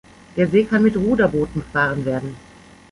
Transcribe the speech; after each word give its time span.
Der 0.35 0.47
See 0.47 0.63
kann 0.63 0.81
mit 0.81 0.97
Ruderbooten 0.97 1.61
befahren 1.61 2.05
werden. 2.05 2.35